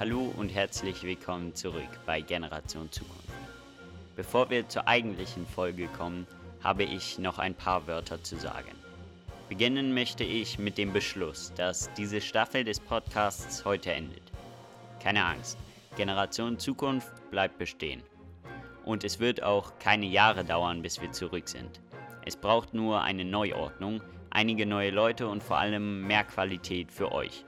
Hallo 0.00 0.32
und 0.38 0.48
herzlich 0.48 1.02
willkommen 1.02 1.54
zurück 1.54 1.90
bei 2.06 2.22
Generation 2.22 2.90
Zukunft. 2.90 3.28
Bevor 4.16 4.48
wir 4.48 4.66
zur 4.66 4.88
eigentlichen 4.88 5.46
Folge 5.46 5.88
kommen, 5.88 6.26
habe 6.64 6.84
ich 6.84 7.18
noch 7.18 7.38
ein 7.38 7.54
paar 7.54 7.86
Wörter 7.86 8.22
zu 8.22 8.38
sagen. 8.38 8.70
Beginnen 9.50 9.92
möchte 9.92 10.24
ich 10.24 10.58
mit 10.58 10.78
dem 10.78 10.94
Beschluss, 10.94 11.52
dass 11.54 11.92
diese 11.98 12.22
Staffel 12.22 12.64
des 12.64 12.80
Podcasts 12.80 13.66
heute 13.66 13.92
endet. 13.92 14.22
Keine 15.02 15.22
Angst, 15.22 15.58
Generation 15.98 16.58
Zukunft 16.58 17.12
bleibt 17.30 17.58
bestehen. 17.58 18.02
Und 18.86 19.04
es 19.04 19.20
wird 19.20 19.42
auch 19.42 19.78
keine 19.80 20.06
Jahre 20.06 20.46
dauern, 20.46 20.80
bis 20.80 21.02
wir 21.02 21.12
zurück 21.12 21.46
sind. 21.46 21.78
Es 22.24 22.36
braucht 22.36 22.72
nur 22.72 23.02
eine 23.02 23.26
Neuordnung, 23.26 24.00
einige 24.30 24.64
neue 24.64 24.92
Leute 24.92 25.28
und 25.28 25.42
vor 25.42 25.58
allem 25.58 26.06
mehr 26.06 26.24
Qualität 26.24 26.90
für 26.90 27.12
euch. 27.12 27.44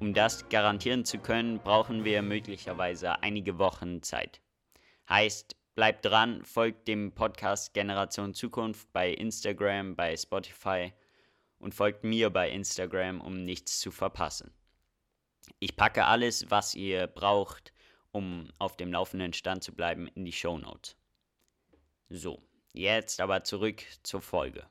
Um 0.00 0.14
das 0.14 0.48
garantieren 0.48 1.04
zu 1.04 1.18
können, 1.18 1.58
brauchen 1.58 2.04
wir 2.04 2.22
möglicherweise 2.22 3.20
einige 3.20 3.58
Wochen 3.58 4.00
Zeit. 4.00 4.40
Heißt, 5.08 5.56
bleibt 5.74 6.04
dran, 6.04 6.44
folgt 6.44 6.86
dem 6.86 7.12
Podcast 7.12 7.74
Generation 7.74 8.32
Zukunft 8.32 8.92
bei 8.92 9.10
Instagram, 9.10 9.96
bei 9.96 10.16
Spotify 10.16 10.92
und 11.58 11.74
folgt 11.74 12.04
mir 12.04 12.30
bei 12.30 12.48
Instagram, 12.48 13.20
um 13.20 13.44
nichts 13.44 13.80
zu 13.80 13.90
verpassen. 13.90 14.52
Ich 15.58 15.74
packe 15.74 16.04
alles, 16.04 16.48
was 16.48 16.76
ihr 16.76 17.08
braucht, 17.08 17.72
um 18.12 18.52
auf 18.60 18.76
dem 18.76 18.92
laufenden 18.92 19.32
Stand 19.32 19.64
zu 19.64 19.74
bleiben, 19.74 20.06
in 20.14 20.24
die 20.24 20.32
Show 20.32 20.58
Notes. 20.58 20.96
So, 22.08 22.40
jetzt 22.72 23.20
aber 23.20 23.42
zurück 23.42 23.82
zur 24.04 24.22
Folge. 24.22 24.64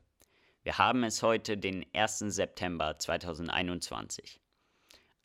Wir 0.62 0.78
haben 0.78 1.04
es 1.04 1.22
heute 1.22 1.58
den 1.58 1.84
1. 1.92 2.20
September 2.20 2.98
2021. 2.98 4.40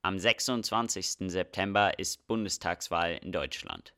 Am 0.05 0.19
26. 0.19 1.31
September 1.31 1.97
ist 1.97 2.27
Bundestagswahl 2.27 3.21
in 3.23 3.31
Deutschland. 3.31 3.93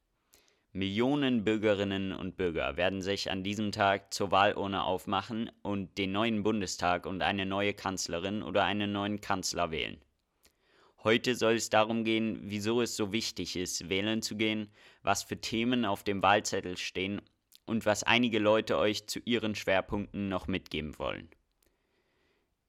Millionen 0.72 1.44
Bürgerinnen 1.44 2.14
und 2.14 2.38
Bürger 2.38 2.78
werden 2.78 3.02
sich 3.02 3.32
an 3.32 3.42
diesem 3.42 3.72
Tag 3.72 4.14
zur 4.14 4.30
Wahlurne 4.30 4.84
aufmachen 4.84 5.50
und 5.64 5.98
den 5.98 6.12
neuen 6.12 6.44
Bundestag 6.44 7.08
und 7.08 7.24
eine 7.24 7.48
neue 7.48 7.74
Kanzlerin 7.74 8.44
oder 8.44 8.66
einen 8.66 8.92
neuen 8.92 9.20
Kanzler 9.20 9.72
wählen. 9.72 10.00
Heute 11.04 11.34
soll 11.34 11.56
es 11.56 11.72
darum 11.72 12.04
gehen, 12.04 12.40
wieso 12.44 12.84
es 12.84 12.96
so 12.96 13.12
wichtig 13.12 13.56
ist, 13.56 13.90
wählen 13.90 14.22
zu 14.22 14.36
gehen, 14.36 14.70
was 15.02 15.24
für 15.24 15.42
Themen 15.42 15.86
auf 15.86 16.04
dem 16.04 16.22
Wahlzettel 16.22 16.78
stehen 16.78 17.20
und 17.66 17.88
was 17.88 18.04
einige 18.04 18.38
Leute 18.38 18.78
euch 18.78 19.08
zu 19.08 19.22
ihren 19.26 19.56
Schwerpunkten 19.56 20.30
noch 20.30 20.46
mitgeben 20.46 21.00
wollen. 21.00 21.32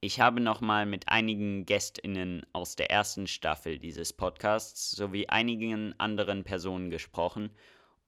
Ich 0.01 0.21
habe 0.21 0.41
nochmal 0.41 0.85
mit 0.85 1.09
einigen 1.09 1.65
Gästinnen 1.65 2.45
aus 2.53 2.77
der 2.77 2.91
ersten 2.91 3.27
Staffel 3.27 3.79
dieses 3.79 4.13
Podcasts 4.13 4.91
sowie 4.91 5.29
einigen 5.29 5.99
anderen 5.99 6.45
Personen 6.45 6.91
gesprochen 6.91 7.51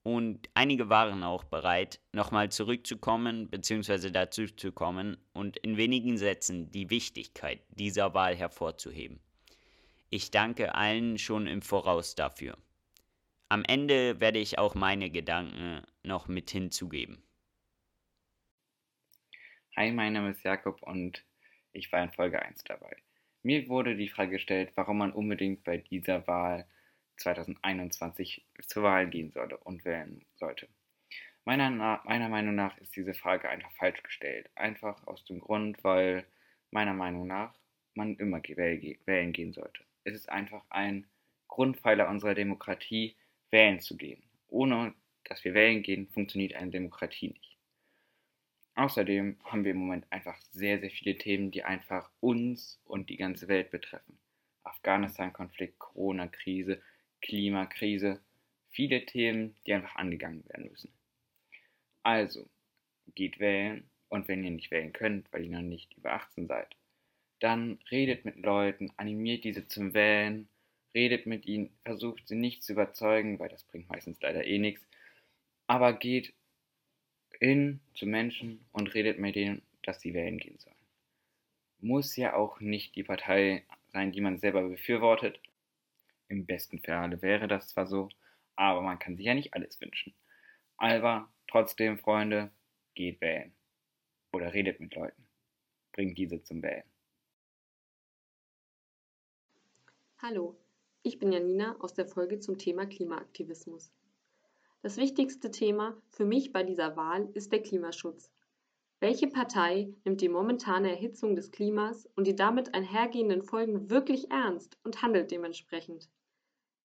und 0.03 0.49
einige 0.53 0.89
waren 0.89 1.23
auch 1.23 1.43
bereit, 1.43 1.99
nochmal 2.13 2.49
zurückzukommen 2.51 3.49
bzw. 3.49 4.11
dazu 4.11 4.45
zu 4.45 4.71
kommen 4.71 5.17
und 5.33 5.57
in 5.57 5.77
wenigen 5.77 6.17
Sätzen 6.17 6.71
die 6.71 6.89
Wichtigkeit 6.89 7.61
dieser 7.69 8.13
Wahl 8.13 8.35
hervorzuheben. 8.35 9.19
Ich 10.11 10.31
danke 10.31 10.75
allen 10.75 11.17
schon 11.17 11.47
im 11.47 11.61
Voraus 11.61 12.15
dafür. 12.15 12.57
Am 13.49 13.63
Ende 13.63 14.19
werde 14.19 14.37
ich 14.37 14.59
auch 14.59 14.75
meine 14.75 15.09
Gedanken 15.09 15.81
noch 16.03 16.27
mit 16.27 16.51
hinzugeben. 16.51 17.23
Hi, 19.75 19.91
mein 19.91 20.13
Name 20.13 20.31
ist 20.31 20.43
Jakob 20.43 20.81
und 20.83 21.23
ich 21.73 21.91
war 21.91 22.03
in 22.03 22.11
Folge 22.11 22.41
1 22.41 22.63
dabei. 22.63 22.95
Mir 23.43 23.67
wurde 23.69 23.95
die 23.95 24.09
Frage 24.09 24.31
gestellt, 24.31 24.71
warum 24.75 24.97
man 24.97 25.11
unbedingt 25.11 25.63
bei 25.63 25.77
dieser 25.77 26.27
Wahl 26.27 26.67
2021 27.17 28.45
zur 28.67 28.83
Wahl 28.83 29.09
gehen 29.09 29.31
solle 29.31 29.57
und 29.57 29.85
wählen 29.85 30.25
sollte. 30.35 30.67
Meiner, 31.45 31.69
meiner 32.03 32.29
Meinung 32.29 32.55
nach 32.55 32.77
ist 32.77 32.95
diese 32.95 33.13
Frage 33.13 33.49
einfach 33.49 33.71
falsch 33.71 34.03
gestellt. 34.03 34.49
Einfach 34.55 35.07
aus 35.07 35.23
dem 35.25 35.39
Grund, 35.39 35.83
weil 35.83 36.25
meiner 36.71 36.93
Meinung 36.93 37.27
nach 37.27 37.53
man 37.95 38.15
immer 38.17 38.41
wählen 38.43 39.31
gehen 39.33 39.53
sollte. 39.53 39.83
Es 40.03 40.13
ist 40.13 40.29
einfach 40.29 40.63
ein 40.69 41.07
Grundpfeiler 41.47 42.09
unserer 42.09 42.35
Demokratie, 42.35 43.15
wählen 43.51 43.79
zu 43.79 43.97
gehen. 43.97 44.21
Ohne 44.47 44.93
dass 45.23 45.43
wir 45.43 45.53
wählen 45.53 45.81
gehen, 45.81 46.07
funktioniert 46.07 46.53
eine 46.53 46.71
Demokratie 46.71 47.29
nicht. 47.29 47.48
Außerdem 48.75 49.37
haben 49.43 49.63
wir 49.63 49.71
im 49.71 49.77
Moment 49.77 50.05
einfach 50.09 50.39
sehr, 50.51 50.79
sehr 50.79 50.89
viele 50.89 51.17
Themen, 51.17 51.51
die 51.51 51.63
einfach 51.63 52.09
uns 52.19 52.79
und 52.85 53.09
die 53.09 53.17
ganze 53.17 53.47
Welt 53.47 53.71
betreffen. 53.71 54.17
Afghanistan-Konflikt, 54.63 55.79
Corona-Krise, 55.79 56.81
Klimakrise, 57.21 58.21
viele 58.69 59.05
Themen, 59.05 59.55
die 59.65 59.73
einfach 59.73 59.95
angegangen 59.95 60.47
werden 60.47 60.69
müssen. 60.69 60.93
Also, 62.03 62.47
geht 63.15 63.39
wählen 63.39 63.89
und 64.07 64.27
wenn 64.27 64.43
ihr 64.43 64.51
nicht 64.51 64.71
wählen 64.71 64.93
könnt, 64.93 65.31
weil 65.33 65.45
ihr 65.45 65.51
noch 65.51 65.61
nicht 65.61 65.93
über 65.97 66.13
18 66.13 66.47
seid, 66.47 66.75
dann 67.39 67.79
redet 67.91 68.25
mit 68.25 68.37
Leuten, 68.37 68.91
animiert 68.97 69.43
diese 69.43 69.67
zum 69.67 69.93
Wählen, 69.93 70.49
redet 70.93 71.25
mit 71.25 71.45
ihnen, 71.45 71.69
versucht 71.85 72.27
sie 72.27 72.35
nicht 72.35 72.63
zu 72.63 72.73
überzeugen, 72.73 73.39
weil 73.39 73.49
das 73.49 73.63
bringt 73.63 73.89
meistens 73.89 74.19
leider 74.21 74.45
eh 74.45 74.59
nichts, 74.59 74.85
aber 75.67 75.93
geht 75.93 76.33
hin 77.39 77.79
zu 77.93 78.05
Menschen 78.05 78.65
und 78.71 78.93
redet 78.93 79.19
mit 79.19 79.35
denen, 79.35 79.61
dass 79.83 80.01
sie 80.01 80.13
wählen 80.13 80.37
gehen 80.37 80.59
sollen. 80.59 80.75
Muss 81.79 82.15
ja 82.15 82.35
auch 82.35 82.59
nicht 82.59 82.95
die 82.95 83.03
Partei 83.03 83.63
sein, 83.87 84.11
die 84.11 84.21
man 84.21 84.37
selber 84.37 84.67
befürwortet. 84.67 85.39
Im 86.27 86.45
besten 86.45 86.79
Falle 86.79 87.21
wäre 87.21 87.47
das 87.47 87.69
zwar 87.69 87.87
so, 87.87 88.09
aber 88.55 88.81
man 88.81 88.99
kann 88.99 89.15
sich 89.15 89.25
ja 89.25 89.33
nicht 89.33 89.53
alles 89.53 89.79
wünschen. 89.79 90.13
Aber 90.77 91.29
trotzdem, 91.47 91.97
Freunde, 91.97 92.51
geht 92.93 93.21
wählen. 93.21 93.53
Oder 94.33 94.53
redet 94.53 94.79
mit 94.79 94.93
Leuten. 94.95 95.25
Bringt 95.93 96.17
diese 96.17 96.43
zum 96.43 96.61
Wählen. 96.61 96.83
Hallo, 100.21 100.57
ich 101.01 101.17
bin 101.17 101.31
Janina 101.31 101.77
aus 101.79 101.93
der 101.93 102.05
Folge 102.05 102.39
zum 102.39 102.57
Thema 102.57 102.85
Klimaaktivismus. 102.85 103.91
Das 104.81 104.95
wichtigste 104.95 105.51
Thema 105.51 106.01
für 106.07 106.23
mich 106.23 106.53
bei 106.53 106.63
dieser 106.63 106.95
Wahl 106.95 107.29
ist 107.33 107.51
der 107.51 107.61
Klimaschutz. 107.61 108.31
Welche 109.01 109.27
Partei 109.27 109.93
nimmt 110.05 110.21
die 110.21 110.29
momentane 110.29 110.89
Erhitzung 110.89 111.35
des 111.35 111.51
Klimas 111.51 112.05
und 112.15 112.27
die 112.27 112.35
damit 112.35 112.73
einhergehenden 112.73 113.41
Folgen 113.41 113.89
wirklich 113.89 114.31
ernst 114.31 114.77
und 114.85 115.01
handelt 115.01 115.31
dementsprechend? 115.31 116.09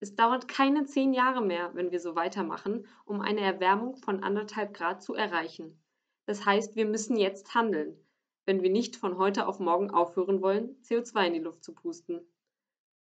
Es 0.00 0.16
dauert 0.16 0.48
keine 0.48 0.86
zehn 0.86 1.12
Jahre 1.12 1.40
mehr, 1.40 1.70
wenn 1.74 1.92
wir 1.92 2.00
so 2.00 2.16
weitermachen, 2.16 2.88
um 3.04 3.20
eine 3.20 3.42
Erwärmung 3.42 3.94
von 3.94 4.24
anderthalb 4.24 4.74
Grad 4.74 5.00
zu 5.00 5.14
erreichen. 5.14 5.80
Das 6.26 6.44
heißt, 6.44 6.74
wir 6.74 6.86
müssen 6.86 7.16
jetzt 7.16 7.54
handeln, 7.54 7.96
wenn 8.44 8.64
wir 8.64 8.70
nicht 8.70 8.96
von 8.96 9.18
heute 9.18 9.46
auf 9.46 9.60
morgen 9.60 9.92
aufhören 9.92 10.42
wollen, 10.42 10.76
CO2 10.82 11.28
in 11.28 11.34
die 11.34 11.38
Luft 11.38 11.62
zu 11.62 11.72
pusten. 11.72 12.26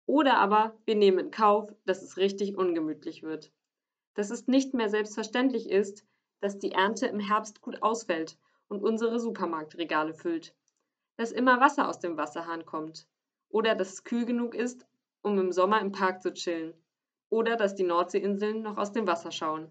Oder 0.05 0.37
aber 0.37 0.77
wir 0.85 0.93
nehmen 0.93 1.17
in 1.17 1.31
Kauf, 1.31 1.73
dass 1.85 2.03
es 2.03 2.17
richtig 2.17 2.55
ungemütlich 2.55 3.23
wird 3.23 3.51
dass 4.15 4.31
es 4.31 4.47
nicht 4.47 4.73
mehr 4.73 4.89
selbstverständlich 4.89 5.69
ist, 5.69 6.05
dass 6.41 6.57
die 6.57 6.71
Ernte 6.71 7.05
im 7.07 7.19
Herbst 7.19 7.61
gut 7.61 7.81
ausfällt 7.83 8.37
und 8.67 8.81
unsere 8.81 9.19
Supermarktregale 9.19 10.13
füllt, 10.13 10.55
dass 11.17 11.31
immer 11.31 11.59
Wasser 11.59 11.87
aus 11.87 11.99
dem 11.99 12.17
Wasserhahn 12.17 12.65
kommt 12.65 13.07
oder 13.49 13.75
dass 13.75 13.93
es 13.93 14.03
kühl 14.03 14.25
genug 14.25 14.55
ist, 14.55 14.85
um 15.21 15.37
im 15.39 15.51
Sommer 15.51 15.81
im 15.81 15.91
Park 15.91 16.21
zu 16.21 16.33
chillen 16.33 16.73
oder 17.29 17.55
dass 17.55 17.75
die 17.75 17.83
Nordseeinseln 17.83 18.61
noch 18.61 18.77
aus 18.77 18.91
dem 18.91 19.07
Wasser 19.07 19.31
schauen. 19.31 19.69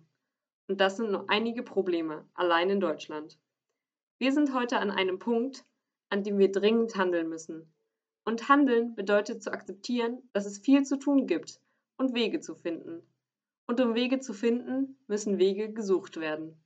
Und 0.69 0.81
das 0.81 0.97
sind 0.97 1.11
nur 1.11 1.29
einige 1.29 1.63
Probleme, 1.63 2.27
allein 2.35 2.71
in 2.71 2.81
Deutschland. 2.81 3.39
Wir 4.19 4.33
sind 4.33 4.55
heute 4.55 4.79
an 4.79 4.91
einem 4.91 5.19
Punkt, 5.19 5.65
an 6.09 6.23
dem 6.23 6.39
wir 6.39 6.51
dringend 6.51 6.97
handeln 6.97 7.29
müssen. 7.29 7.73
Und 8.25 8.49
handeln 8.49 8.95
bedeutet 8.95 9.43
zu 9.43 9.53
akzeptieren, 9.53 10.23
dass 10.33 10.47
es 10.47 10.59
viel 10.59 10.85
zu 10.85 10.99
tun 10.99 11.27
gibt 11.27 11.61
und 11.99 12.15
Wege 12.15 12.41
zu 12.41 12.55
finden. 12.55 13.03
Und 13.67 13.81
um 13.81 13.95
Wege 13.95 14.21
zu 14.21 14.33
finden, 14.35 14.99
müssen 15.07 15.39
Wege 15.39 15.73
gesucht 15.73 16.19
werden. 16.19 16.63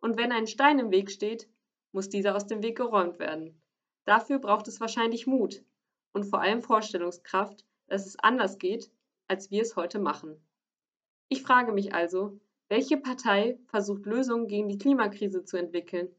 Und 0.00 0.16
wenn 0.16 0.32
ein 0.32 0.46
Stein 0.46 0.78
im 0.78 0.90
Weg 0.90 1.10
steht, 1.10 1.48
muss 1.92 2.08
dieser 2.08 2.36
aus 2.36 2.46
dem 2.46 2.62
Weg 2.62 2.76
geräumt 2.76 3.18
werden. 3.18 3.60
Dafür 4.04 4.38
braucht 4.38 4.68
es 4.68 4.80
wahrscheinlich 4.80 5.26
Mut 5.26 5.64
und 6.12 6.24
vor 6.24 6.40
allem 6.40 6.62
Vorstellungskraft, 6.62 7.64
dass 7.88 8.06
es 8.06 8.18
anders 8.18 8.58
geht, 8.58 8.90
als 9.28 9.50
wir 9.50 9.62
es 9.62 9.76
heute 9.76 9.98
machen. 9.98 10.40
Ich 11.28 11.42
frage 11.42 11.72
mich 11.72 11.94
also, 11.94 12.38
welche 12.68 12.96
Partei 12.96 13.58
versucht 13.66 14.06
Lösungen 14.06 14.46
gegen 14.46 14.68
die 14.68 14.78
Klimakrise 14.78 15.44
zu 15.44 15.56
entwickeln 15.56 16.14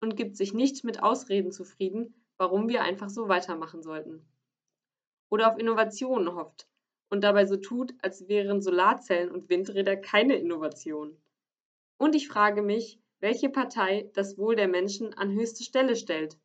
und 0.00 0.16
gibt 0.16 0.36
sich 0.36 0.54
nicht 0.54 0.84
mit 0.84 1.02
Ausreden 1.02 1.52
zufrieden, 1.52 2.14
warum 2.36 2.68
wir 2.68 2.82
einfach 2.82 3.08
so 3.08 3.28
weitermachen 3.28 3.82
sollten? 3.82 4.26
Oder 5.28 5.50
auf 5.52 5.58
Innovationen 5.58 6.34
hofft, 6.34 6.68
und 7.08 7.22
dabei 7.22 7.46
so 7.46 7.56
tut, 7.56 7.94
als 8.02 8.28
wären 8.28 8.60
Solarzellen 8.60 9.30
und 9.30 9.48
Windräder 9.48 9.96
keine 9.96 10.36
Innovation. 10.36 11.16
Und 11.98 12.14
ich 12.14 12.28
frage 12.28 12.62
mich, 12.62 12.98
welche 13.20 13.48
Partei 13.48 14.10
das 14.14 14.38
Wohl 14.38 14.56
der 14.56 14.68
Menschen 14.68 15.14
an 15.14 15.32
höchste 15.32 15.64
Stelle 15.64 15.96
stellt 15.96 16.36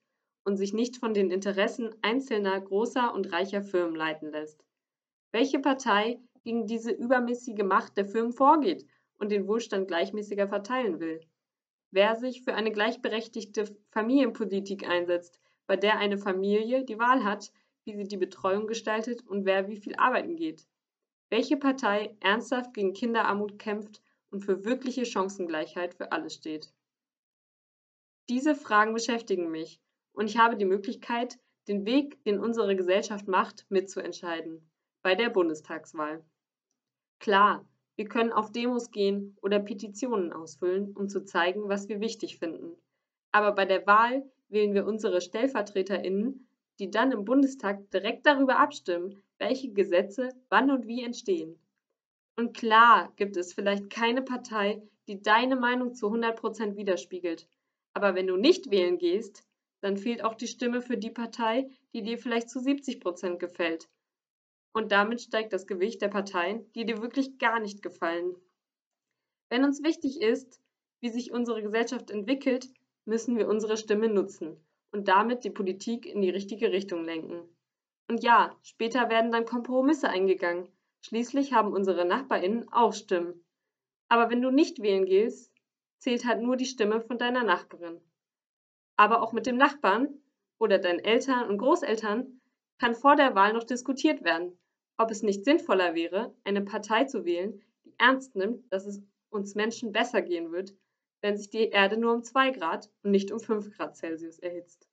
und 0.43 0.57
sich 0.57 0.73
nicht 0.73 0.97
von 0.97 1.13
den 1.13 1.31
Interessen 1.31 1.93
einzelner 2.01 2.59
großer 2.59 3.13
und 3.13 3.31
reicher 3.31 3.61
Firmen 3.61 3.95
leiten 3.95 4.31
lässt. 4.31 4.63
Welche 5.31 5.59
Partei 5.59 6.19
gegen 6.43 6.67
diese 6.67 6.91
übermäßige 6.91 7.63
Macht 7.63 7.97
der 7.97 8.05
Firmen 8.05 8.33
vorgeht 8.33 8.85
und 9.19 9.31
den 9.31 9.47
Wohlstand 9.47 9.87
gleichmäßiger 9.87 10.47
verteilen 10.47 10.99
will. 10.99 11.21
Wer 11.91 12.15
sich 12.15 12.41
für 12.41 12.53
eine 12.53 12.71
gleichberechtigte 12.71 13.65
Familienpolitik 13.91 14.87
einsetzt, 14.87 15.39
bei 15.67 15.75
der 15.75 15.99
eine 15.99 16.17
Familie 16.17 16.83
die 16.85 16.97
Wahl 16.97 17.23
hat, 17.23 17.51
wie 17.85 17.95
sie 17.95 18.07
die 18.07 18.17
Betreuung 18.17 18.67
gestaltet 18.67 19.25
und 19.27 19.45
wer 19.45 19.67
wie 19.67 19.77
viel 19.77 19.95
arbeiten 19.95 20.35
geht. 20.35 20.67
Welche 21.29 21.57
Partei 21.57 22.15
ernsthaft 22.19 22.73
gegen 22.73 22.93
Kinderarmut 22.93 23.57
kämpft 23.57 24.01
und 24.29 24.41
für 24.41 24.65
wirkliche 24.65 25.05
Chancengleichheit 25.05 25.93
für 25.93 26.11
alle 26.11 26.29
steht. 26.29 26.73
Diese 28.29 28.55
Fragen 28.55 28.93
beschäftigen 28.93 29.49
mich 29.49 29.81
und 30.13 30.27
ich 30.27 30.37
habe 30.37 30.57
die 30.57 30.65
Möglichkeit, 30.65 31.39
den 31.67 31.85
Weg, 31.85 32.23
den 32.23 32.39
unsere 32.39 32.75
Gesellschaft 32.75 33.27
macht, 33.27 33.65
mitzuentscheiden 33.69 34.69
bei 35.01 35.15
der 35.15 35.29
Bundestagswahl. 35.29 36.23
Klar, 37.19 37.65
wir 37.95 38.05
können 38.05 38.31
auf 38.31 38.51
Demos 38.51 38.91
gehen 38.91 39.37
oder 39.41 39.59
Petitionen 39.59 40.33
ausfüllen, 40.33 40.95
um 40.95 41.09
zu 41.09 41.23
zeigen, 41.23 41.69
was 41.69 41.89
wir 41.89 41.99
wichtig 41.99 42.39
finden. 42.39 42.75
Aber 43.31 43.51
bei 43.53 43.65
der 43.65 43.85
Wahl 43.85 44.29
wählen 44.49 44.73
wir 44.73 44.85
unsere 44.85 45.21
Stellvertreterinnen, 45.21 46.47
die 46.81 46.89
dann 46.89 47.11
im 47.11 47.25
Bundestag 47.25 47.91
direkt 47.91 48.25
darüber 48.25 48.57
abstimmen, 48.57 49.21
welche 49.37 49.71
Gesetze 49.71 50.29
wann 50.49 50.71
und 50.71 50.87
wie 50.87 51.03
entstehen. 51.03 51.59
Und 52.35 52.57
klar 52.57 53.13
gibt 53.17 53.37
es 53.37 53.53
vielleicht 53.53 53.91
keine 53.91 54.23
Partei, 54.23 54.81
die 55.07 55.21
deine 55.21 55.55
Meinung 55.55 55.93
zu 55.93 56.07
100% 56.07 56.75
widerspiegelt. 56.75 57.47
Aber 57.93 58.15
wenn 58.15 58.25
du 58.25 58.35
nicht 58.35 58.71
wählen 58.71 58.97
gehst, 58.97 59.43
dann 59.81 59.95
fehlt 59.95 60.23
auch 60.23 60.33
die 60.33 60.47
Stimme 60.47 60.81
für 60.81 60.97
die 60.97 61.11
Partei, 61.11 61.69
die 61.93 62.01
dir 62.01 62.17
vielleicht 62.17 62.49
zu 62.49 62.57
70% 62.57 63.37
gefällt. 63.37 63.87
Und 64.73 64.91
damit 64.91 65.21
steigt 65.21 65.53
das 65.53 65.67
Gewicht 65.67 66.01
der 66.01 66.07
Parteien, 66.07 66.65
die 66.73 66.87
dir 66.87 66.99
wirklich 66.99 67.37
gar 67.37 67.59
nicht 67.59 67.83
gefallen. 67.83 68.35
Wenn 69.49 69.65
uns 69.65 69.83
wichtig 69.83 70.19
ist, 70.19 70.59
wie 70.99 71.09
sich 71.09 71.31
unsere 71.31 71.61
Gesellschaft 71.61 72.09
entwickelt, 72.09 72.69
müssen 73.05 73.37
wir 73.37 73.47
unsere 73.47 73.77
Stimme 73.77 74.09
nutzen 74.09 74.57
und 74.91 75.07
damit 75.07 75.43
die 75.43 75.49
Politik 75.49 76.05
in 76.05 76.21
die 76.21 76.29
richtige 76.29 76.71
Richtung 76.71 77.03
lenken. 77.05 77.41
Und 78.07 78.23
ja, 78.23 78.55
später 78.61 79.09
werden 79.09 79.31
dann 79.31 79.45
Kompromisse 79.45 80.09
eingegangen. 80.09 80.67
Schließlich 81.01 81.53
haben 81.53 81.73
unsere 81.73 82.05
Nachbarinnen 82.05 82.71
auch 82.71 82.93
Stimmen. 82.93 83.43
Aber 84.09 84.29
wenn 84.29 84.41
du 84.41 84.51
nicht 84.51 84.81
wählen 84.81 85.05
gehst, 85.05 85.51
zählt 85.97 86.25
halt 86.25 86.41
nur 86.41 86.57
die 86.57 86.65
Stimme 86.65 87.01
von 87.01 87.17
deiner 87.17 87.43
Nachbarin. 87.43 88.01
Aber 88.97 89.21
auch 89.21 89.31
mit 89.31 89.45
dem 89.45 89.55
Nachbarn 89.57 90.09
oder 90.59 90.77
deinen 90.77 90.99
Eltern 90.99 91.47
und 91.47 91.57
Großeltern 91.57 92.41
kann 92.77 92.95
vor 92.95 93.15
der 93.15 93.35
Wahl 93.35 93.53
noch 93.53 93.63
diskutiert 93.63 94.23
werden, 94.23 94.59
ob 94.97 95.11
es 95.11 95.23
nicht 95.23 95.45
sinnvoller 95.45 95.95
wäre, 95.95 96.35
eine 96.43 96.61
Partei 96.61 97.05
zu 97.05 97.25
wählen, 97.25 97.61
die 97.85 97.93
ernst 97.97 98.35
nimmt, 98.35 98.71
dass 98.71 98.85
es 98.85 99.01
uns 99.29 99.55
Menschen 99.55 99.91
besser 99.91 100.21
gehen 100.21 100.51
wird, 100.51 100.75
wenn 101.21 101.37
sich 101.37 101.49
die 101.49 101.69
Erde 101.69 101.97
nur 101.97 102.13
um 102.13 102.23
2 102.23 102.51
Grad 102.51 102.89
und 103.03 103.11
nicht 103.11 103.31
um 103.31 103.39
5 103.39 103.75
Grad 103.77 103.95
Celsius 103.95 104.39
erhitzt. 104.39 104.87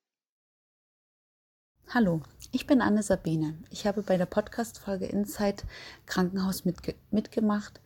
Hallo, 1.91 2.21
ich 2.51 2.67
bin 2.67 2.81
Anne 2.81 3.01
Sabine. 3.01 3.57
Ich 3.71 3.87
habe 3.87 4.03
bei 4.03 4.15
der 4.15 4.27
Podcast-Folge 4.27 5.07
Inside 5.07 5.63
Krankenhaus 6.05 6.63
mitge 6.63 6.93
mitgemacht 7.09 7.81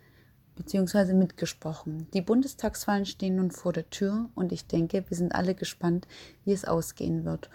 bzw. 0.58 1.14
mitgesprochen. 1.14 2.08
Die 2.14 2.22
Bundestagswahlen 2.22 3.06
stehen 3.06 3.38
nun 3.38 3.52
vor 3.52 3.72
der 3.72 3.90
Tür 3.90 4.30
und 4.36 4.52
ich 4.52 4.68
denke, 4.68 5.06
wir 5.08 5.16
sind 5.16 5.34
alle 5.34 5.56
gespannt, 5.56 6.06
wie 6.44 6.52
es 6.52 6.66
ausgehen 6.66 7.24
wird 7.24 7.50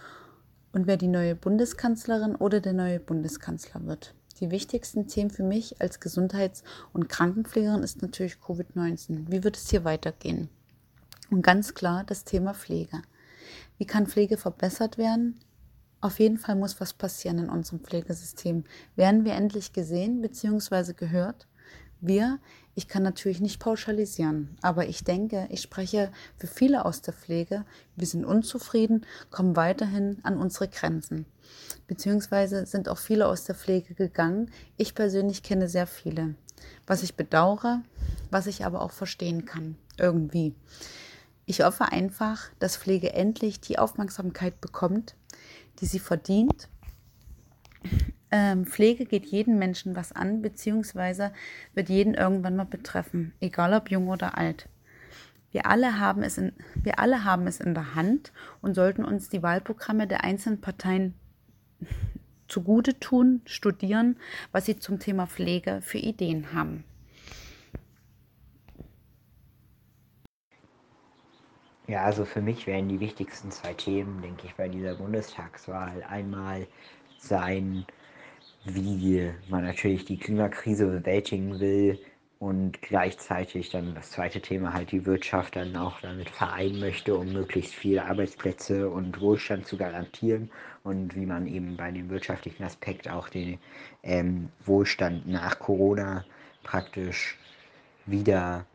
und 0.73 0.87
wer 0.87 0.97
die 0.97 1.07
neue 1.07 1.35
Bundeskanzlerin 1.35 2.35
oder 2.35 2.61
der 2.61 2.73
neue 2.73 2.99
Bundeskanzler 2.99 3.85
wird. 3.85 4.15
Die 4.41 4.51
wichtigsten 4.51 5.07
Themen 5.07 5.31
für 5.31 5.43
mich 5.43 5.83
als 5.83 6.01
Gesundheits- 6.01 6.63
und 6.95 7.11
Krankenpflegerin 7.11 7.83
ist 7.83 8.01
natürlich 8.01 8.35
Covid-19. 8.37 9.31
Wie 9.31 9.45
wird 9.45 9.57
es 9.57 9.69
hier 9.69 9.85
weitergehen? 9.85 10.49
Und 11.31 11.43
ganz 11.43 11.75
klar 11.75 12.05
das 12.05 12.25
Thema 12.25 12.55
Pflege. 12.55 13.03
Wie 13.77 13.87
kann 13.87 14.07
Pflege 14.07 14.37
verbessert 14.37 14.99
werden? 14.99 15.39
Auf 16.01 16.21
jeden 16.21 16.39
Fall 16.39 16.55
muss 16.55 16.81
was 16.81 16.93
passieren 16.93 17.39
in 17.39 17.51
unserem 17.51 17.81
Pflegesystem. 17.81 18.65
Werden 18.97 19.25
wir 19.25 19.33
endlich 19.33 19.73
gesehen 19.73 20.23
bzw. 20.23 20.93
gehört? 20.95 21.47
Wir, 22.01 22.39
ich 22.77 22.87
kann 22.87 23.03
natürlich 23.03 23.41
nicht 23.41 23.59
pauschalisieren, 23.59 24.57
aber 24.63 24.87
ich 24.87 25.03
denke, 25.03 25.49
ich 25.51 25.61
spreche 25.61 26.13
für 26.37 26.47
viele 26.47 26.85
aus 26.85 27.03
der 27.03 27.13
Pflege. 27.13 27.65
Wir 27.97 28.07
sind 28.07 28.25
unzufrieden, 28.25 29.05
kommen 29.31 29.57
weiterhin 29.57 30.19
an 30.23 30.39
unsere 30.39 30.69
Grenzen. 30.69 31.27
Beziehungsweise 31.89 32.67
sind 32.67 32.89
auch 32.89 32.99
viele 32.99 33.27
aus 33.27 33.45
der 33.45 33.57
Pflege 33.57 33.95
gegangen. 33.95 34.53
Ich 34.77 34.95
persönlich 34.95 35.43
kenne 35.43 35.69
sehr 35.69 35.89
viele. 35.89 36.37
Was 36.87 37.03
ich 37.03 37.17
bedauere, 37.17 37.83
was 38.31 38.47
ich 38.47 38.65
aber 38.65 38.83
auch 38.83 38.93
verstehen 38.93 39.45
kann. 39.45 39.77
Irgendwie. 39.97 40.55
Ich 41.49 41.63
hoffe 41.63 41.91
einfach, 41.93 42.51
dass 42.59 42.77
Pflege 42.77 43.15
endlich 43.15 43.59
die 43.59 43.79
Aufmerksamkeit 43.79 44.61
bekommt, 44.61 45.17
die 45.81 45.87
sie 45.87 45.99
verdient. 45.99 46.69
Ähm, 48.31 48.67
Pflege 48.67 49.07
geht 49.07 49.25
jeden 49.25 49.59
Menschen 49.59 49.97
was 49.97 50.13
an, 50.13 50.43
beziehungsweise 50.43 51.33
wird 51.73 51.89
jeden 51.89 52.13
irgendwann 52.13 52.55
mal 52.55 52.67
betreffen, 52.67 53.33
egal 53.41 53.73
ob 53.73 53.91
jung 53.91 54.09
oder 54.09 54.37
alt. 54.37 54.69
Wir 55.51 55.65
alle, 55.65 55.99
haben 55.99 56.23
es 56.23 56.37
in, 56.37 56.53
wir 56.75 56.99
alle 56.99 57.25
haben 57.25 57.47
es 57.47 57.61
in 57.61 57.73
der 57.73 57.95
Hand 57.95 58.31
und 58.61 58.75
sollten 58.75 59.03
uns 59.03 59.31
die 59.31 59.43
Wahlprogramme 59.43 60.07
der 60.07 60.25
einzelnen 60.25 60.61
Parteien 60.61 61.15
zugute 62.47 63.01
tun, 63.01 63.41
studieren, 63.47 64.19
was 64.53 64.67
sie 64.67 64.79
zum 64.79 64.99
Thema 64.99 65.27
Pflege 65.27 65.81
für 65.81 65.97
Ideen 65.97 66.53
haben. 66.53 66.85
Ja, 71.89 72.05
also 72.05 72.25
für 72.27 72.43
mich 72.43 72.67
wären 72.67 72.89
die 72.89 73.01
wichtigsten 73.01 73.51
zwei 73.51 73.73
Themen, 73.73 74.21
denke 74.21 74.47
ich, 74.47 74.55
bei 74.55 74.69
dieser 74.69 74.95
Bundestagswahl. 74.95 76.05
Einmal 76.07 76.67
sein, 77.17 77.87
wie 78.65 79.33
man 79.49 79.65
natürlich 79.65 80.05
die 80.05 80.19
Klimakrise 80.19 80.87
bewältigen 80.87 81.61
will 81.61 81.99
und 82.39 82.83
gleichzeitig 82.83 83.71
dann 83.71 83.95
das 83.95 84.11
zweite 84.11 84.41
Thema 84.43 84.75
halt 84.75 84.93
die 84.93 85.07
Wirtschaft 85.07 85.57
dann 85.57 85.75
auch 85.77 86.01
damit 86.03 86.29
vereinen 86.31 86.79
möchte, 86.79 87.17
um 87.17 87.33
möglichst 87.33 87.75
viele 87.75 88.05
Arbeitsplätze 88.05 88.91
und 88.91 89.21
Wohlstand 89.21 89.67
zu 89.67 89.79
garantieren 89.79 90.51
und 90.85 91.17
wie 91.17 91.27
man 91.27 91.47
eben 91.47 91.77
bei 91.79 91.91
dem 91.91 92.11
wirtschaftlichen 92.11 92.65
Aspekt 92.65 93.09
auch 93.11 93.31
den 93.31 93.59
ähm, 94.03 94.51
Wohlstand 94.67 95.27
nach 95.27 95.59
Corona 95.59 96.27
praktisch 96.63 97.39
wieder 98.07 98.67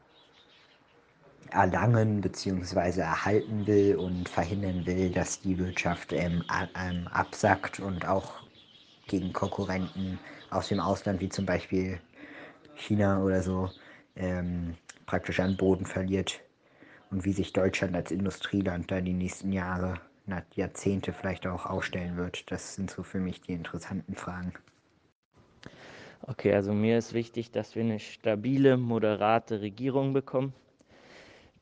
erlangen 1.52 2.22
bzw. 2.22 3.02
erhalten 3.02 3.68
will 3.68 3.96
und 3.96 4.28
verhindern 4.30 4.86
will, 4.86 5.10
dass 5.10 5.42
die 5.42 5.58
Wirtschaft 5.58 6.14
ähm, 6.14 6.44
ähm, 6.76 7.08
absackt 7.10 7.80
und 7.80 8.08
auch 8.08 8.42
gegen 9.08 9.34
Konkurrenten 9.34 10.20
aus 10.50 10.70
dem 10.70 10.80
Ausland, 10.80 11.22
wie 11.22 11.30
zum 11.30 11.46
Beispiel 11.46 12.00
China 12.76 13.22
oder 13.22 13.42
so, 13.44 13.70
ähm, 14.16 14.76
praktisch 15.06 15.40
an 15.40 15.58
Boden 15.58 15.86
verliert 15.86 16.40
und 17.12 17.26
wie 17.26 17.34
sich 17.34 17.54
Deutschland 17.54 17.96
als 17.96 18.12
Industrieland 18.12 18.92
da 18.92 19.02
die 19.02 19.14
nächsten 19.14 19.52
Jahre, 19.52 19.96
Jahrzehnte 20.56 21.12
vielleicht 21.14 21.46
auch 21.46 21.66
aufstellen 21.66 22.16
wird. 22.16 22.50
Das 22.52 22.76
sind 22.76 22.90
so 22.90 23.04
für 23.04 23.20
mich 23.20 23.42
die 23.42 23.54
interessanten 23.54 24.16
Fragen. 24.16 24.54
Okay, 26.22 26.54
also 26.54 26.74
mir 26.74 26.98
ist 26.98 27.14
wichtig, 27.14 27.52
dass 27.52 27.76
wir 27.76 27.84
eine 27.84 28.00
stabile, 28.00 28.78
moderate 28.78 29.60
Regierung 29.60 30.14
bekommen 30.14 30.54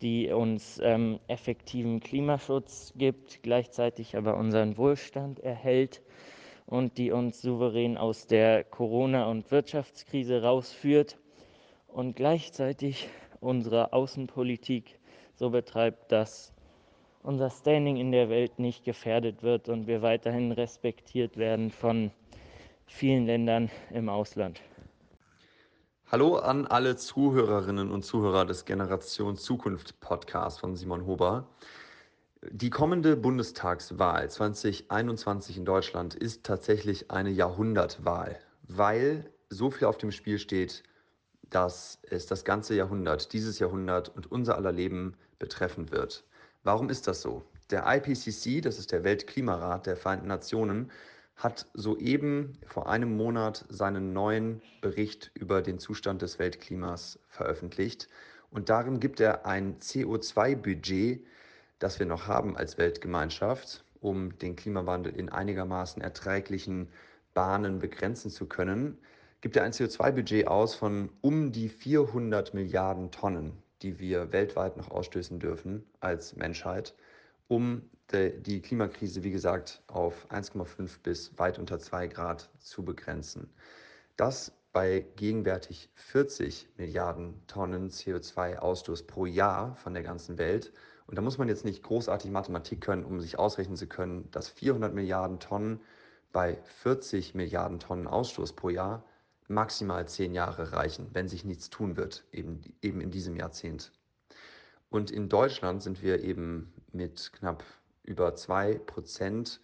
die 0.02 0.32
uns 0.32 0.80
ähm, 0.84 1.20
effektiven 1.28 2.00
Klimaschutz 2.00 2.94
gibt, 2.96 3.44
gleichzeitig 3.44 4.18
aber 4.18 4.38
unseren 4.38 4.78
Wohlstand 4.78 5.40
erhält 5.40 6.02
und 6.66 6.98
die 6.98 7.12
uns 7.12 7.42
souverän 7.42 7.98
aus 7.98 8.28
der 8.28 8.64
Corona- 8.64 9.30
und 9.30 9.52
Wirtschaftskrise 9.52 10.42
rausführt 10.42 11.18
und 11.88 12.16
gleichzeitig 12.16 13.10
unsere 13.40 13.94
Außenpolitik 13.94 15.00
so 15.36 15.50
betreibt, 15.50 16.12
dass 16.12 16.54
unser 17.24 17.50
Standing 17.50 17.98
in 17.98 18.12
der 18.12 18.30
Welt 18.30 18.58
nicht 18.60 18.84
gefährdet 18.84 19.44
wird 19.44 19.70
und 19.70 19.88
wir 19.88 20.02
weiterhin 20.02 20.52
respektiert 20.52 21.38
werden 21.38 21.72
von 21.72 22.12
vielen 22.86 23.26
Ländern 23.26 23.70
im 23.92 24.10
Ausland. 24.10 24.62
Hallo 26.12 26.36
an 26.36 26.68
alle 26.68 26.98
Zuhörerinnen 26.98 27.90
und 27.90 28.04
Zuhörer 28.04 28.46
des 28.46 28.66
Generation 28.66 29.38
Zukunft 29.38 30.02
Podcasts 30.02 30.60
von 30.60 30.76
Simon 30.76 31.06
Huber. 31.06 31.48
Die 32.50 32.70
kommende 32.70 33.16
Bundestagswahl 33.16 34.30
2021 34.30 35.56
in 35.56 35.64
Deutschland 35.64 36.14
ist 36.14 36.44
tatsächlich 36.44 37.12
eine 37.12 37.30
Jahrhundertwahl, 37.30 38.38
weil 38.64 39.32
so 39.48 39.72
viel 39.72 39.88
auf 39.88 39.98
dem 39.98 40.12
Spiel 40.12 40.38
steht, 40.38 40.84
dass 41.50 42.00
es 42.10 42.26
das 42.26 42.44
ganze 42.44 42.76
Jahrhundert, 42.76 43.32
dieses 43.32 43.60
Jahrhundert 43.60 44.10
und 44.10 44.30
unser 44.30 44.58
aller 44.58 44.74
Leben 44.74 45.16
betreffen 45.40 45.92
wird. 45.92 46.26
Warum 46.64 46.90
ist 46.90 47.08
das 47.08 47.22
so? 47.22 47.42
Der 47.70 47.86
IPCC, 47.88 48.62
das 48.62 48.80
ist 48.80 48.92
der 48.92 49.06
Weltklimarat 49.06 49.86
der 49.86 49.96
Vereinten 49.96 50.28
Nationen, 50.28 50.92
hat 51.44 51.66
soeben 51.74 52.54
vor 52.68 52.88
einem 52.88 53.18
Monat 53.18 53.66
seinen 53.70 54.14
neuen 54.14 54.62
Bericht 54.82 55.32
über 55.34 55.62
den 55.62 55.80
Zustand 55.80 56.22
des 56.22 56.38
Weltklimas 56.38 57.20
veröffentlicht. 57.28 58.08
Und 58.52 58.70
darin 58.70 59.00
gibt 59.00 59.20
er 59.20 59.46
ein 59.46 59.80
CO2-Budget, 59.80 61.26
das 61.80 61.98
wir 61.98 62.06
noch 62.06 62.28
haben 62.28 62.56
als 62.56 62.78
Weltgemeinschaft, 62.78 63.84
um 64.02 64.38
den 64.38 64.56
Klimawandel 64.56 65.16
in 65.16 65.30
einigermaßen 65.30 66.02
erträglichen 66.02 66.90
Bahnen 67.34 67.80
begrenzen 67.80 68.30
zu 68.30 68.46
können, 68.46 68.98
gibt 69.42 69.56
er 69.56 69.64
ein 69.64 69.72
CO2-Budget 69.72 70.48
aus 70.48 70.76
von 70.76 71.10
um 71.22 71.52
die 71.52 71.70
400 71.70 72.54
Milliarden 72.54 73.10
Tonnen, 73.10 73.54
die 73.82 74.00
wir 74.00 74.32
weltweit 74.32 74.78
noch 74.78 74.92
ausstößen 74.92 75.40
dürfen 75.40 75.84
als 76.00 76.36
Menschheit, 76.36 76.94
um 77.48 77.90
die 78.14 78.62
Klimakrise, 78.62 79.24
wie 79.24 79.32
gesagt, 79.32 79.82
auf 79.88 80.30
1,5 80.32 81.02
bis 81.04 81.38
weit 81.38 81.60
unter 81.60 81.80
2 81.80 82.08
Grad 82.08 82.50
zu 82.60 82.84
begrenzen. 82.84 83.50
Das 84.18 84.52
bei 84.74 85.06
gegenwärtig 85.16 85.90
40 85.96 86.70
Milliarden 86.78 87.46
Tonnen 87.48 87.90
CO2-Ausstoß 87.90 89.06
pro 89.06 89.26
Jahr 89.26 89.76
von 89.76 89.94
der 89.94 90.04
ganzen 90.04 90.38
Welt. 90.38 90.72
Und 91.08 91.18
da 91.18 91.22
muss 91.22 91.38
man 91.38 91.50
jetzt 91.50 91.66
nicht 91.66 91.84
großartig 91.84 92.32
Mathematik 92.32 92.82
können, 92.82 93.04
um 93.04 93.20
sich 93.20 93.38
ausrechnen 93.38 93.76
zu 93.76 93.88
können, 93.88 94.30
dass 94.32 94.48
400 94.50 94.94
Milliarden 94.94 95.40
Tonnen 95.40 95.82
bei 96.32 96.58
40 96.82 97.36
Milliarden 97.36 97.80
Tonnen 97.80 98.08
Ausstoß 98.08 98.54
pro 98.54 98.70
Jahr 98.70 99.04
maximal 99.50 100.08
10 100.08 100.34
Jahre 100.34 100.72
reichen, 100.72 101.10
wenn 101.14 101.28
sich 101.28 101.44
nichts 101.44 101.70
tun 101.70 101.98
wird, 101.98 102.24
eben, 102.32 102.62
eben 102.82 103.02
in 103.02 103.12
diesem 103.12 103.36
Jahrzehnt. 103.36 103.92
Und 104.90 105.12
in 105.12 105.28
Deutschland 105.28 105.84
sind 105.84 106.02
wir 106.02 106.24
eben 106.24 106.74
mit 106.94 107.34
knapp 107.34 107.64
über 108.04 108.30
2% 108.30 109.60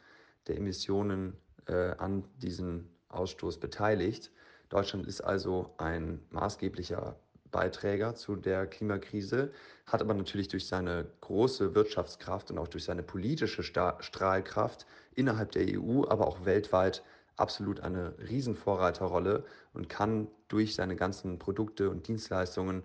der 0.47 0.57
Emissionen 0.57 1.35
äh, 1.67 1.91
an 1.97 2.23
diesem 2.37 2.89
Ausstoß 3.09 3.59
beteiligt. 3.59 4.31
Deutschland 4.69 5.07
ist 5.07 5.21
also 5.21 5.73
ein 5.77 6.19
maßgeblicher 6.31 7.15
Beiträger 7.51 8.15
zu 8.15 8.35
der 8.35 8.67
Klimakrise, 8.67 9.51
hat 9.85 10.01
aber 10.01 10.13
natürlich 10.13 10.49
durch 10.49 10.67
seine 10.67 11.05
große 11.21 11.75
Wirtschaftskraft 11.75 12.51
und 12.51 12.57
auch 12.57 12.67
durch 12.67 12.83
seine 12.83 13.03
politische 13.03 13.63
Strahlkraft 13.63 14.85
innerhalb 15.15 15.51
der 15.53 15.65
EU, 15.79 16.03
aber 16.07 16.27
auch 16.27 16.45
weltweit 16.45 17.03
absolut 17.37 17.79
eine 17.79 18.13
Riesenvorreiterrolle 18.29 19.45
und 19.73 19.89
kann 19.89 20.27
durch 20.47 20.75
seine 20.75 20.95
ganzen 20.95 21.39
Produkte 21.39 21.89
und 21.89 22.07
Dienstleistungen 22.07 22.83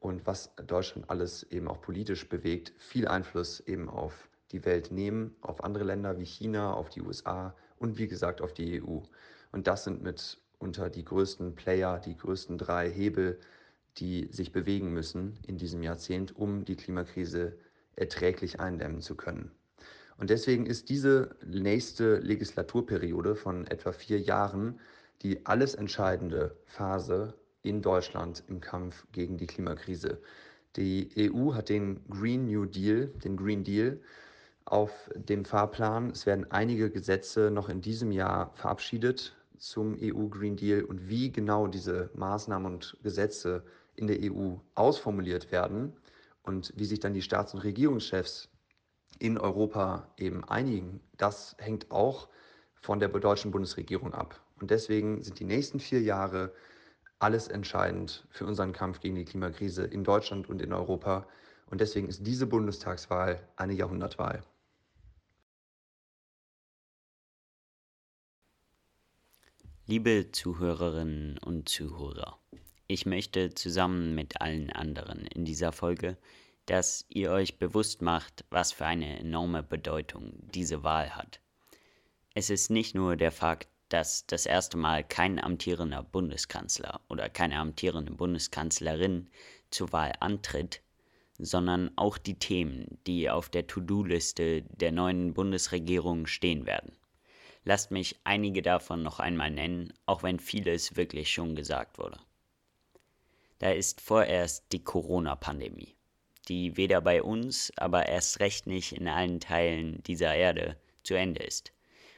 und 0.00 0.26
was 0.26 0.54
Deutschland 0.66 1.10
alles 1.10 1.42
eben 1.44 1.66
auch 1.68 1.80
politisch 1.80 2.28
bewegt, 2.28 2.72
viel 2.78 3.08
Einfluss 3.08 3.60
eben 3.60 3.88
auf 3.88 4.28
die 4.52 4.64
Welt 4.64 4.90
nehmen, 4.90 5.34
auf 5.40 5.62
andere 5.64 5.84
Länder 5.84 6.18
wie 6.18 6.24
China, 6.24 6.74
auf 6.74 6.88
die 6.88 7.02
USA 7.02 7.54
und 7.78 7.98
wie 7.98 8.06
gesagt 8.06 8.40
auf 8.40 8.52
die 8.54 8.82
EU. 8.82 8.98
Und 9.52 9.66
das 9.66 9.84
sind 9.84 10.02
mitunter 10.02 10.90
die 10.90 11.04
größten 11.04 11.54
Player, 11.54 11.98
die 11.98 12.16
größten 12.16 12.58
drei 12.58 12.90
Hebel, 12.90 13.38
die 13.98 14.28
sich 14.30 14.52
bewegen 14.52 14.92
müssen 14.92 15.38
in 15.46 15.56
diesem 15.56 15.82
Jahrzehnt, 15.82 16.36
um 16.36 16.64
die 16.64 16.76
Klimakrise 16.76 17.56
erträglich 17.96 18.60
eindämmen 18.60 19.00
zu 19.00 19.14
können. 19.14 19.50
Und 20.18 20.30
deswegen 20.30 20.66
ist 20.66 20.88
diese 20.88 21.36
nächste 21.44 22.18
Legislaturperiode 22.18 23.36
von 23.36 23.66
etwa 23.66 23.92
vier 23.92 24.20
Jahren 24.20 24.78
die 25.22 25.46
alles 25.46 25.74
entscheidende 25.74 26.56
Phase 26.66 27.34
in 27.62 27.82
Deutschland 27.82 28.44
im 28.48 28.60
Kampf 28.60 29.06
gegen 29.12 29.38
die 29.38 29.46
Klimakrise. 29.46 30.20
Die 30.76 31.10
EU 31.16 31.54
hat 31.54 31.68
den 31.68 32.04
Green 32.08 32.46
New 32.46 32.66
Deal, 32.66 33.06
den 33.24 33.36
Green 33.36 33.64
Deal, 33.64 33.98
auf 34.66 35.10
dem 35.14 35.44
Fahrplan. 35.44 36.10
Es 36.10 36.26
werden 36.26 36.50
einige 36.50 36.90
Gesetze 36.90 37.50
noch 37.50 37.68
in 37.68 37.80
diesem 37.80 38.12
Jahr 38.12 38.52
verabschiedet 38.54 39.34
zum 39.56 39.96
EU 40.00 40.28
Green 40.28 40.56
Deal 40.56 40.82
und 40.82 41.08
wie 41.08 41.32
genau 41.32 41.66
diese 41.66 42.10
Maßnahmen 42.14 42.74
und 42.74 42.96
Gesetze 43.02 43.64
in 43.94 44.06
der 44.06 44.18
EU 44.20 44.56
ausformuliert 44.74 45.50
werden 45.50 45.96
und 46.42 46.72
wie 46.76 46.84
sich 46.84 47.00
dann 47.00 47.14
die 47.14 47.22
Staats- 47.22 47.54
und 47.54 47.60
Regierungschefs 47.60 48.50
in 49.18 49.38
Europa 49.38 50.12
eben 50.18 50.44
einigen, 50.44 51.00
das 51.16 51.56
hängt 51.58 51.90
auch 51.90 52.28
von 52.74 53.00
der 53.00 53.08
deutschen 53.08 53.50
Bundesregierung 53.50 54.12
ab. 54.12 54.40
Und 54.60 54.70
deswegen 54.70 55.22
sind 55.22 55.40
die 55.40 55.44
nächsten 55.44 55.80
vier 55.80 56.02
Jahre 56.02 56.52
alles 57.18 57.48
entscheidend 57.48 58.26
für 58.30 58.44
unseren 58.44 58.72
Kampf 58.72 59.00
gegen 59.00 59.14
die 59.14 59.24
Klimakrise 59.24 59.84
in 59.84 60.04
Deutschland 60.04 60.48
und 60.48 60.60
in 60.60 60.72
Europa. 60.72 61.26
Und 61.70 61.80
deswegen 61.80 62.08
ist 62.08 62.26
diese 62.26 62.46
Bundestagswahl 62.46 63.40
eine 63.56 63.72
Jahrhundertwahl. 63.72 64.42
Liebe 69.88 70.32
Zuhörerinnen 70.32 71.38
und 71.38 71.68
Zuhörer, 71.68 72.40
ich 72.88 73.06
möchte 73.06 73.54
zusammen 73.54 74.16
mit 74.16 74.40
allen 74.40 74.70
anderen 74.70 75.28
in 75.28 75.44
dieser 75.44 75.70
Folge, 75.70 76.16
dass 76.66 77.06
ihr 77.08 77.30
euch 77.30 77.60
bewusst 77.60 78.02
macht, 78.02 78.44
was 78.50 78.72
für 78.72 78.84
eine 78.84 79.20
enorme 79.20 79.62
Bedeutung 79.62 80.32
diese 80.52 80.82
Wahl 80.82 81.10
hat. 81.14 81.38
Es 82.34 82.50
ist 82.50 82.68
nicht 82.68 82.96
nur 82.96 83.14
der 83.14 83.30
Fakt, 83.30 83.68
dass 83.88 84.26
das 84.26 84.44
erste 84.44 84.76
Mal 84.76 85.04
kein 85.04 85.38
amtierender 85.38 86.02
Bundeskanzler 86.02 87.00
oder 87.08 87.28
keine 87.28 87.60
amtierende 87.60 88.10
Bundeskanzlerin 88.10 89.30
zur 89.70 89.92
Wahl 89.92 90.14
antritt, 90.18 90.82
sondern 91.38 91.92
auch 91.94 92.18
die 92.18 92.40
Themen, 92.40 92.98
die 93.06 93.30
auf 93.30 93.50
der 93.50 93.68
To-Do-Liste 93.68 94.62
der 94.62 94.90
neuen 94.90 95.32
Bundesregierung 95.32 96.26
stehen 96.26 96.66
werden. 96.66 96.90
Lasst 97.68 97.90
mich 97.90 98.14
einige 98.22 98.62
davon 98.62 99.02
noch 99.02 99.18
einmal 99.18 99.50
nennen, 99.50 99.92
auch 100.06 100.22
wenn 100.22 100.38
vieles 100.38 100.94
wirklich 100.94 101.32
schon 101.32 101.56
gesagt 101.56 101.98
wurde. 101.98 102.20
Da 103.58 103.72
ist 103.72 104.00
vorerst 104.00 104.66
die 104.70 104.84
Corona-Pandemie, 104.84 105.96
die 106.46 106.76
weder 106.76 107.00
bei 107.00 107.24
uns, 107.24 107.72
aber 107.76 108.06
erst 108.06 108.38
recht 108.38 108.68
nicht 108.68 108.92
in 108.92 109.08
allen 109.08 109.40
Teilen 109.40 110.00
dieser 110.04 110.32
Erde 110.32 110.76
zu 111.02 111.14
Ende 111.14 111.42
ist, 111.42 111.72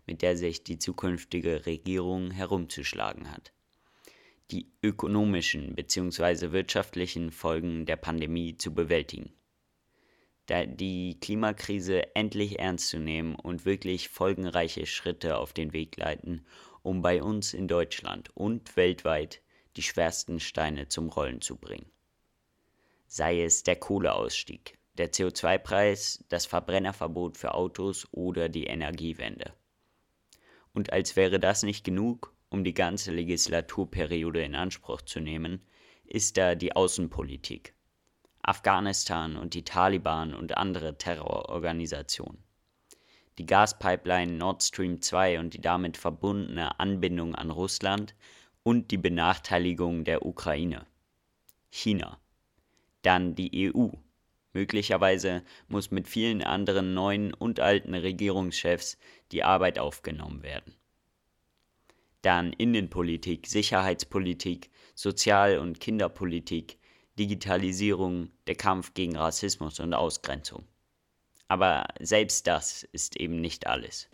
mit 0.04 0.20
der 0.20 0.36
sich 0.36 0.64
die 0.64 0.78
zukünftige 0.78 1.64
Regierung 1.64 2.30
herumzuschlagen 2.30 3.32
hat. 3.32 3.54
Die 4.50 4.70
ökonomischen 4.82 5.74
bzw. 5.74 6.52
wirtschaftlichen 6.52 7.30
Folgen 7.30 7.86
der 7.86 7.96
Pandemie 7.96 8.58
zu 8.58 8.74
bewältigen 8.74 9.32
die 10.50 11.18
Klimakrise 11.20 12.14
endlich 12.16 12.58
ernst 12.58 12.88
zu 12.88 12.98
nehmen 12.98 13.34
und 13.34 13.64
wirklich 13.64 14.08
folgenreiche 14.08 14.86
Schritte 14.86 15.36
auf 15.36 15.52
den 15.52 15.72
Weg 15.72 15.96
leiten, 15.96 16.46
um 16.82 17.02
bei 17.02 17.22
uns 17.22 17.52
in 17.52 17.68
Deutschland 17.68 18.34
und 18.34 18.76
weltweit 18.76 19.42
die 19.76 19.82
schwersten 19.82 20.40
Steine 20.40 20.88
zum 20.88 21.08
Rollen 21.10 21.40
zu 21.42 21.56
bringen. 21.56 21.90
Sei 23.06 23.42
es 23.42 23.62
der 23.62 23.76
Kohleausstieg, 23.76 24.78
der 24.94 25.12
CO2-Preis, 25.12 26.24
das 26.28 26.46
Verbrennerverbot 26.46 27.36
für 27.36 27.54
Autos 27.54 28.08
oder 28.12 28.48
die 28.48 28.64
Energiewende. 28.64 29.52
Und 30.72 30.92
als 30.92 31.16
wäre 31.16 31.38
das 31.38 31.62
nicht 31.62 31.84
genug, 31.84 32.34
um 32.48 32.64
die 32.64 32.74
ganze 32.74 33.12
Legislaturperiode 33.12 34.42
in 34.42 34.54
Anspruch 34.54 35.02
zu 35.02 35.20
nehmen, 35.20 35.62
ist 36.04 36.38
da 36.38 36.54
die 36.54 36.74
Außenpolitik 36.74 37.74
Afghanistan 38.48 39.36
und 39.36 39.52
die 39.52 39.62
Taliban 39.62 40.32
und 40.32 40.56
andere 40.56 40.96
Terrororganisationen. 40.96 42.42
Die 43.36 43.44
Gaspipeline 43.44 44.32
Nord 44.32 44.62
Stream 44.62 45.02
2 45.02 45.38
und 45.38 45.52
die 45.52 45.60
damit 45.60 45.98
verbundene 45.98 46.80
Anbindung 46.80 47.34
an 47.34 47.50
Russland 47.50 48.14
und 48.62 48.90
die 48.90 48.96
Benachteiligung 48.96 50.04
der 50.04 50.24
Ukraine. 50.24 50.86
China. 51.68 52.18
Dann 53.02 53.34
die 53.34 53.70
EU. 53.70 53.88
Möglicherweise 54.54 55.42
muss 55.68 55.90
mit 55.90 56.08
vielen 56.08 56.42
anderen 56.42 56.94
neuen 56.94 57.34
und 57.34 57.60
alten 57.60 57.94
Regierungschefs 57.94 58.96
die 59.30 59.44
Arbeit 59.44 59.78
aufgenommen 59.78 60.42
werden. 60.42 60.74
Dann 62.22 62.54
Innenpolitik, 62.54 63.46
Sicherheitspolitik, 63.46 64.70
Sozial- 64.94 65.58
und 65.58 65.80
Kinderpolitik, 65.80 66.78
Digitalisierung, 67.18 68.30
der 68.46 68.54
Kampf 68.54 68.94
gegen 68.94 69.16
Rassismus 69.16 69.80
und 69.80 69.94
Ausgrenzung. 69.94 70.64
Aber 71.48 71.86
selbst 72.00 72.46
das 72.46 72.84
ist 72.84 73.16
eben 73.16 73.40
nicht 73.40 73.66
alles. 73.66 74.08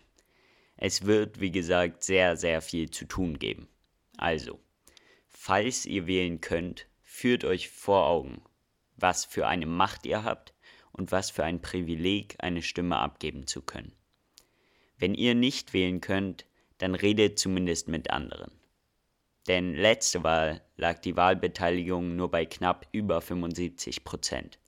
Es 0.76 1.06
wird, 1.06 1.40
wie 1.40 1.50
gesagt, 1.50 2.02
sehr, 2.02 2.36
sehr 2.36 2.62
viel 2.62 2.90
zu 2.90 3.04
tun 3.04 3.38
geben. 3.38 3.68
Also, 4.16 4.60
falls 5.28 5.86
ihr 5.86 6.06
wählen 6.06 6.40
könnt, 6.40 6.86
führt 7.02 7.44
euch 7.44 7.68
vor 7.68 8.06
Augen, 8.06 8.42
was 8.96 9.24
für 9.24 9.46
eine 9.46 9.66
Macht 9.66 10.06
ihr 10.06 10.24
habt 10.24 10.54
und 10.92 11.12
was 11.12 11.30
für 11.30 11.44
ein 11.44 11.60
Privileg, 11.60 12.36
eine 12.38 12.62
Stimme 12.62 12.96
abgeben 12.96 13.46
zu 13.46 13.62
können. 13.62 13.92
Wenn 14.96 15.14
ihr 15.14 15.34
nicht 15.34 15.72
wählen 15.72 16.00
könnt, 16.00 16.46
dann 16.78 16.94
redet 16.94 17.38
zumindest 17.38 17.88
mit 17.88 18.10
anderen. 18.10 18.52
Denn 19.46 19.74
letzte 19.74 20.22
Wahl 20.24 20.62
lag 20.76 21.00
die 21.00 21.16
Wahlbeteiligung 21.16 22.16
nur 22.16 22.30
bei 22.30 22.46
knapp 22.46 22.86
über 22.92 23.20
75 23.20 24.04
Prozent. 24.04 24.58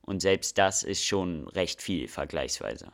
Und 0.00 0.20
selbst 0.20 0.58
das 0.58 0.82
ist 0.82 1.04
schon 1.04 1.46
recht 1.48 1.82
viel 1.82 2.08
vergleichsweise. 2.08 2.92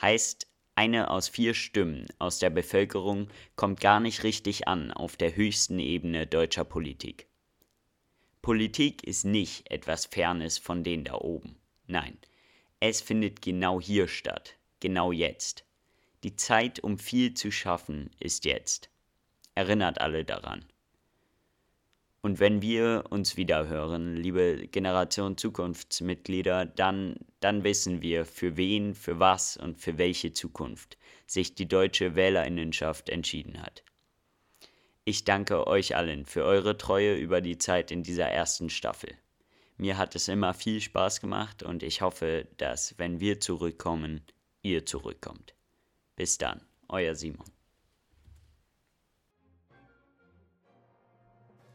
Heißt, 0.00 0.46
Eine 0.80 1.10
aus 1.10 1.28
vier 1.28 1.52
Stimmen 1.52 2.06
aus 2.18 2.38
der 2.38 2.48
Bevölkerung 2.48 3.28
kommt 3.54 3.80
gar 3.80 4.00
nicht 4.00 4.22
richtig 4.22 4.66
an 4.66 4.92
auf 4.92 5.16
der 5.16 5.36
höchsten 5.36 5.78
Ebene 5.78 6.26
deutscher 6.26 6.64
Politik. 6.64 7.26
Politik 8.40 9.04
ist 9.04 9.24
nicht 9.24 9.70
etwas 9.70 10.06
Fernes 10.06 10.56
von 10.56 10.82
denen 10.82 11.04
da 11.04 11.16
oben. 11.16 11.56
Nein, 11.86 12.16
es 12.78 13.02
findet 13.02 13.42
genau 13.42 13.78
hier 13.78 14.08
statt, 14.08 14.56
genau 14.80 15.12
jetzt. 15.12 15.66
Die 16.22 16.34
Zeit, 16.34 16.80
um 16.80 16.98
viel 16.98 17.34
zu 17.34 17.50
schaffen, 17.50 18.10
ist 18.18 18.46
jetzt. 18.46 18.88
Erinnert 19.54 20.00
alle 20.00 20.24
daran. 20.24 20.64
Und 22.22 22.38
wenn 22.38 22.60
wir 22.60 23.04
uns 23.08 23.36
wieder 23.38 23.66
hören, 23.66 24.16
liebe 24.16 24.68
Generation 24.68 25.38
Zukunftsmitglieder, 25.38 26.66
dann, 26.66 27.16
dann 27.40 27.64
wissen 27.64 28.02
wir, 28.02 28.26
für 28.26 28.58
wen, 28.58 28.94
für 28.94 29.18
was 29.18 29.56
und 29.56 29.78
für 29.78 29.96
welche 29.96 30.32
Zukunft 30.34 30.98
sich 31.26 31.54
die 31.54 31.66
deutsche 31.66 32.16
Wählerinnenschaft 32.16 33.08
entschieden 33.08 33.62
hat. 33.62 33.84
Ich 35.04 35.24
danke 35.24 35.66
euch 35.66 35.96
allen 35.96 36.26
für 36.26 36.44
eure 36.44 36.76
Treue 36.76 37.16
über 37.16 37.40
die 37.40 37.56
Zeit 37.56 37.90
in 37.90 38.02
dieser 38.02 38.26
ersten 38.26 38.68
Staffel. 38.68 39.14
Mir 39.78 39.96
hat 39.96 40.14
es 40.14 40.28
immer 40.28 40.52
viel 40.52 40.82
Spaß 40.82 41.22
gemacht 41.22 41.62
und 41.62 41.82
ich 41.82 42.02
hoffe, 42.02 42.46
dass, 42.58 42.98
wenn 42.98 43.18
wir 43.18 43.40
zurückkommen, 43.40 44.20
ihr 44.60 44.84
zurückkommt. 44.84 45.54
Bis 46.16 46.36
dann, 46.36 46.60
euer 46.88 47.14
Simon. 47.14 47.46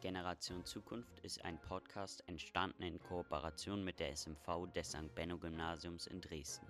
Generation 0.06 0.64
Zukunft 0.64 1.18
ist 1.22 1.44
ein 1.44 1.60
Podcast 1.60 2.24
entstanden 2.28 2.84
in 2.84 3.02
Kooperation 3.02 3.84
mit 3.84 4.00
der 4.00 4.16
SMV 4.16 4.72
des 4.76 4.90
St. 4.90 5.16
Benno 5.16 5.40
Gymnasiums 5.40 6.06
in 6.06 6.22
Dresden. 6.22 6.68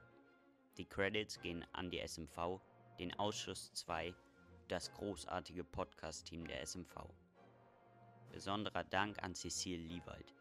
Die 0.77 0.85
Credits 0.85 1.41
gehen 1.41 1.65
an 1.73 1.89
die 1.89 1.99
SMV, 1.99 2.61
den 2.97 3.13
Ausschuss 3.19 3.73
2, 3.73 4.15
das 4.69 4.89
großartige 4.93 5.65
Podcast-Team 5.65 6.47
der 6.47 6.61
SMV. 6.65 7.09
Besonderer 8.31 8.85
Dank 8.85 9.21
an 9.21 9.35
Cecile 9.35 9.83
Liewald. 9.83 10.33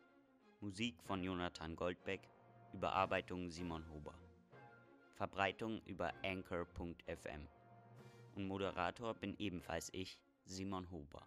Musik 0.60 0.94
von 1.02 1.24
Jonathan 1.24 1.74
Goldbeck, 1.74 2.20
Überarbeitung 2.74 3.50
Simon 3.50 3.84
Huber. 3.90 4.14
Verbreitung 5.16 5.82
über 5.84 6.12
anchor.fm. 6.22 7.48
Und 8.36 8.46
Moderator 8.46 9.14
bin 9.14 9.34
ebenfalls 9.40 9.90
ich, 9.92 10.16
Simon 10.44 10.88
Huber. 10.92 11.26